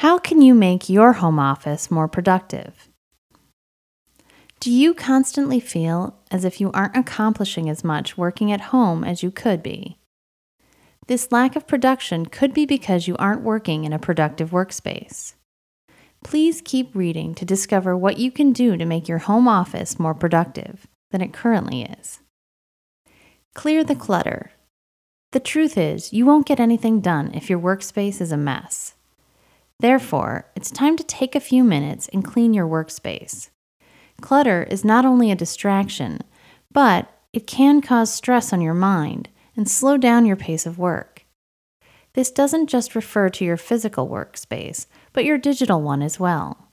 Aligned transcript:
How 0.00 0.18
can 0.18 0.42
you 0.42 0.52
make 0.52 0.90
your 0.90 1.14
home 1.14 1.38
office 1.38 1.90
more 1.90 2.06
productive? 2.06 2.90
Do 4.60 4.70
you 4.70 4.92
constantly 4.92 5.58
feel 5.58 6.18
as 6.30 6.44
if 6.44 6.60
you 6.60 6.70
aren't 6.72 6.98
accomplishing 6.98 7.70
as 7.70 7.82
much 7.82 8.18
working 8.18 8.52
at 8.52 8.72
home 8.72 9.04
as 9.04 9.22
you 9.22 9.30
could 9.30 9.62
be? 9.62 9.96
This 11.06 11.32
lack 11.32 11.56
of 11.56 11.66
production 11.66 12.26
could 12.26 12.52
be 12.52 12.66
because 12.66 13.08
you 13.08 13.16
aren't 13.16 13.40
working 13.40 13.84
in 13.84 13.94
a 13.94 13.98
productive 13.98 14.50
workspace. 14.50 15.32
Please 16.22 16.60
keep 16.62 16.94
reading 16.94 17.34
to 17.34 17.46
discover 17.46 17.96
what 17.96 18.18
you 18.18 18.30
can 18.30 18.52
do 18.52 18.76
to 18.76 18.84
make 18.84 19.08
your 19.08 19.18
home 19.18 19.48
office 19.48 19.98
more 19.98 20.14
productive 20.14 20.86
than 21.10 21.22
it 21.22 21.32
currently 21.32 21.84
is. 21.84 22.20
Clear 23.54 23.82
the 23.82 23.96
clutter. 23.96 24.50
The 25.32 25.40
truth 25.40 25.78
is, 25.78 26.12
you 26.12 26.26
won't 26.26 26.46
get 26.46 26.60
anything 26.60 27.00
done 27.00 27.32
if 27.32 27.48
your 27.48 27.58
workspace 27.58 28.20
is 28.20 28.30
a 28.30 28.36
mess. 28.36 28.95
Therefore, 29.78 30.50
it's 30.54 30.70
time 30.70 30.96
to 30.96 31.04
take 31.04 31.34
a 31.34 31.40
few 31.40 31.62
minutes 31.62 32.08
and 32.12 32.24
clean 32.24 32.54
your 32.54 32.66
workspace. 32.66 33.50
Clutter 34.20 34.62
is 34.70 34.84
not 34.84 35.04
only 35.04 35.30
a 35.30 35.36
distraction, 35.36 36.20
but 36.72 37.10
it 37.32 37.46
can 37.46 37.82
cause 37.82 38.12
stress 38.12 38.52
on 38.52 38.62
your 38.62 38.74
mind 38.74 39.28
and 39.56 39.68
slow 39.68 39.96
down 39.96 40.24
your 40.24 40.36
pace 40.36 40.64
of 40.66 40.78
work. 40.78 41.24
This 42.14 42.30
doesn't 42.30 42.68
just 42.68 42.94
refer 42.94 43.28
to 43.28 43.44
your 43.44 43.58
physical 43.58 44.08
workspace, 44.08 44.86
but 45.12 45.26
your 45.26 45.36
digital 45.36 45.82
one 45.82 46.00
as 46.00 46.18
well. 46.18 46.72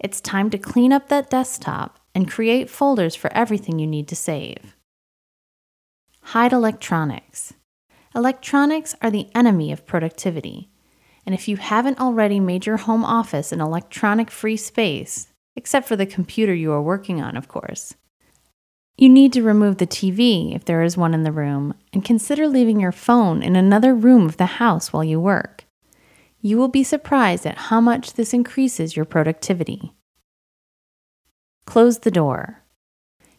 It's 0.00 0.22
time 0.22 0.48
to 0.50 0.58
clean 0.58 0.92
up 0.92 1.08
that 1.08 1.28
desktop 1.28 1.98
and 2.14 2.30
create 2.30 2.70
folders 2.70 3.14
for 3.14 3.30
everything 3.34 3.78
you 3.78 3.86
need 3.86 4.08
to 4.08 4.16
save. 4.16 4.74
Hide 6.22 6.52
electronics. 6.52 7.52
Electronics 8.14 8.94
are 9.02 9.10
the 9.10 9.28
enemy 9.34 9.70
of 9.70 9.86
productivity. 9.86 10.70
And 11.26 11.34
if 11.34 11.48
you 11.48 11.56
haven't 11.56 12.00
already 12.00 12.38
made 12.38 12.66
your 12.66 12.76
home 12.76 13.04
office 13.04 13.52
an 13.52 13.60
electronic 13.60 14.30
free 14.30 14.56
space, 14.56 15.28
except 15.56 15.88
for 15.88 15.96
the 15.96 16.06
computer 16.06 16.54
you 16.54 16.72
are 16.72 16.82
working 16.82 17.22
on, 17.22 17.36
of 17.36 17.48
course, 17.48 17.94
you 18.96 19.08
need 19.08 19.32
to 19.32 19.42
remove 19.42 19.78
the 19.78 19.86
TV 19.86 20.54
if 20.54 20.64
there 20.64 20.82
is 20.82 20.96
one 20.96 21.14
in 21.14 21.24
the 21.24 21.32
room 21.32 21.74
and 21.92 22.04
consider 22.04 22.46
leaving 22.46 22.78
your 22.78 22.92
phone 22.92 23.42
in 23.42 23.56
another 23.56 23.94
room 23.94 24.26
of 24.26 24.36
the 24.36 24.46
house 24.46 24.92
while 24.92 25.02
you 25.02 25.18
work. 25.18 25.64
You 26.40 26.58
will 26.58 26.68
be 26.68 26.84
surprised 26.84 27.44
at 27.46 27.56
how 27.56 27.80
much 27.80 28.12
this 28.12 28.32
increases 28.32 28.94
your 28.94 29.04
productivity. 29.04 29.94
Close 31.66 32.00
the 32.00 32.10
door. 32.10 32.62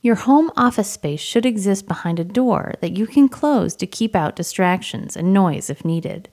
Your 0.00 0.14
home 0.14 0.50
office 0.56 0.90
space 0.90 1.20
should 1.20 1.44
exist 1.44 1.86
behind 1.86 2.18
a 2.18 2.24
door 2.24 2.74
that 2.80 2.96
you 2.96 3.06
can 3.06 3.28
close 3.28 3.74
to 3.76 3.86
keep 3.86 4.16
out 4.16 4.36
distractions 4.36 5.16
and 5.16 5.32
noise 5.32 5.68
if 5.68 5.84
needed. 5.84 6.28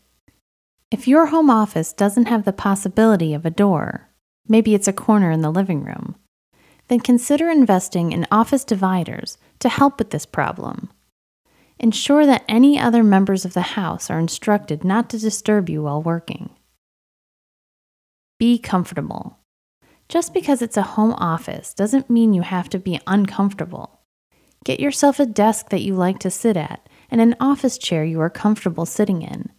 If 0.91 1.07
your 1.07 1.27
home 1.27 1.51
office 1.51 1.93
doesn't 1.93 2.25
have 2.25 2.45
the 2.45 2.53
possibility 2.53 3.35
of 3.35 3.45
a 3.45 3.51
door, 3.51 4.09
maybe 4.47 4.73
it's 4.73 4.87
a 4.87 4.93
corner 4.93 5.29
in 5.29 5.41
the 5.41 5.51
living 5.51 5.83
room, 5.83 6.15
then 6.87 6.99
consider 6.99 7.47
investing 7.47 8.11
in 8.11 8.25
office 8.31 8.63
dividers 8.63 9.37
to 9.59 9.69
help 9.69 9.99
with 9.99 10.09
this 10.09 10.25
problem. 10.25 10.89
Ensure 11.77 12.25
that 12.25 12.43
any 12.47 12.79
other 12.79 13.03
members 13.03 13.45
of 13.45 13.53
the 13.53 13.77
house 13.77 14.09
are 14.09 14.17
instructed 14.17 14.83
not 14.83 15.11
to 15.11 15.19
disturb 15.19 15.69
you 15.69 15.83
while 15.83 16.01
working. 16.01 16.49
Be 18.39 18.57
comfortable. 18.57 19.37
Just 20.07 20.33
because 20.33 20.63
it's 20.63 20.77
a 20.77 20.81
home 20.81 21.13
office 21.13 21.71
doesn't 21.75 22.09
mean 22.09 22.33
you 22.33 22.41
have 22.41 22.67
to 22.69 22.79
be 22.79 22.99
uncomfortable. 23.05 23.99
Get 24.65 24.79
yourself 24.79 25.19
a 25.19 25.27
desk 25.27 25.69
that 25.69 25.83
you 25.83 25.93
like 25.93 26.17
to 26.19 26.31
sit 26.31 26.57
at 26.57 26.89
and 27.11 27.21
an 27.21 27.35
office 27.39 27.77
chair 27.77 28.03
you 28.03 28.19
are 28.19 28.29
comfortable 28.29 28.87
sitting 28.87 29.21
in. 29.21 29.51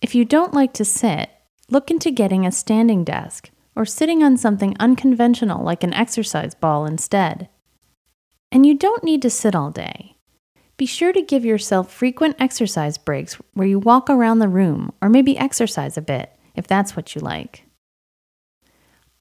If 0.00 0.14
you 0.14 0.24
don't 0.24 0.54
like 0.54 0.72
to 0.74 0.84
sit, 0.84 1.30
look 1.70 1.90
into 1.90 2.10
getting 2.10 2.46
a 2.46 2.52
standing 2.52 3.02
desk 3.02 3.50
or 3.74 3.84
sitting 3.84 4.22
on 4.22 4.36
something 4.36 4.76
unconventional 4.78 5.64
like 5.64 5.82
an 5.82 5.94
exercise 5.94 6.54
ball 6.54 6.86
instead. 6.86 7.48
And 8.52 8.66
you 8.66 8.74
don't 8.74 9.04
need 9.04 9.22
to 9.22 9.30
sit 9.30 9.54
all 9.54 9.70
day. 9.70 10.16
Be 10.76 10.86
sure 10.86 11.12
to 11.12 11.22
give 11.22 11.44
yourself 11.44 11.90
frequent 11.90 12.36
exercise 12.38 12.98
breaks 12.98 13.34
where 13.54 13.66
you 13.66 13.78
walk 13.78 14.10
around 14.10 14.38
the 14.38 14.48
room 14.48 14.92
or 15.00 15.08
maybe 15.08 15.38
exercise 15.38 15.96
a 15.96 16.02
bit 16.02 16.30
if 16.54 16.66
that's 16.66 16.94
what 16.94 17.14
you 17.14 17.20
like. 17.22 17.64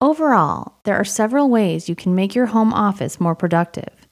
Overall, 0.02 0.80
there 0.84 0.98
are 0.98 1.06
several 1.06 1.50
ways 1.50 1.88
you 1.88 1.96
can 1.96 2.14
make 2.14 2.36
your 2.36 2.48
home 2.48 2.74
office 2.74 3.20
more 3.20 3.36
productive. 3.36 4.08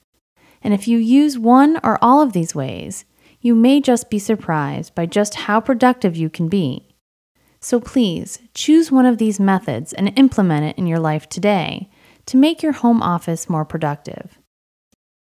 And 0.62 0.72
if 0.72 0.88
you 0.88 0.96
use 0.96 1.38
one 1.38 1.78
or 1.84 1.98
all 2.00 2.22
of 2.22 2.32
these 2.32 2.54
ways, 2.54 3.04
you 3.44 3.54
may 3.54 3.78
just 3.78 4.08
be 4.08 4.18
surprised 4.18 4.94
by 4.94 5.04
just 5.04 5.34
how 5.34 5.60
productive 5.60 6.16
you 6.16 6.30
can 6.30 6.48
be. 6.48 6.88
So 7.60 7.78
please 7.78 8.38
choose 8.54 8.90
one 8.90 9.04
of 9.04 9.18
these 9.18 9.38
methods 9.38 9.92
and 9.92 10.18
implement 10.18 10.64
it 10.64 10.78
in 10.78 10.86
your 10.86 10.98
life 10.98 11.28
today 11.28 11.90
to 12.24 12.38
make 12.38 12.62
your 12.62 12.72
home 12.72 13.02
office 13.02 13.46
more 13.46 13.66
productive. 13.66 14.38